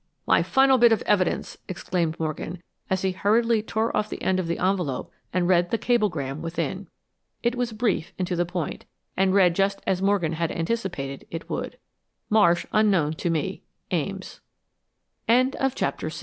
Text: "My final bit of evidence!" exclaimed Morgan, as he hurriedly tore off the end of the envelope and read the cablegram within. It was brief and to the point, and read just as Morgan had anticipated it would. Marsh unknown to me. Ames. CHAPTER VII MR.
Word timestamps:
"My 0.25 0.41
final 0.41 0.79
bit 0.79 0.91
of 0.91 1.03
evidence!" 1.03 1.57
exclaimed 1.67 2.19
Morgan, 2.19 2.63
as 2.89 3.03
he 3.03 3.11
hurriedly 3.11 3.61
tore 3.61 3.95
off 3.95 4.09
the 4.09 4.19
end 4.23 4.39
of 4.39 4.47
the 4.47 4.57
envelope 4.57 5.11
and 5.31 5.47
read 5.47 5.69
the 5.69 5.77
cablegram 5.77 6.41
within. 6.41 6.87
It 7.43 7.53
was 7.53 7.71
brief 7.71 8.11
and 8.17 8.27
to 8.27 8.35
the 8.35 8.43
point, 8.43 8.85
and 9.15 9.31
read 9.35 9.53
just 9.53 9.79
as 9.85 10.01
Morgan 10.01 10.33
had 10.33 10.51
anticipated 10.51 11.27
it 11.29 11.51
would. 11.51 11.77
Marsh 12.31 12.65
unknown 12.71 13.13
to 13.17 13.29
me. 13.29 13.61
Ames. 13.91 14.41
CHAPTER 15.29 16.09
VII 16.09 16.15
MR. 16.15 16.19